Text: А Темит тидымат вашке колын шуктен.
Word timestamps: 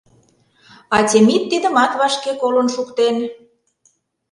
А 0.95 0.97
Темит 1.09 1.43
тидымат 1.51 1.91
вашке 1.99 2.31
колын 2.41 2.67
шуктен. 2.75 3.15